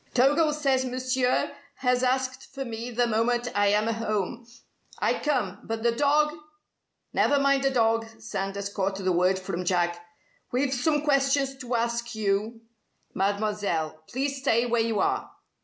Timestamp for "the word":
8.95-9.37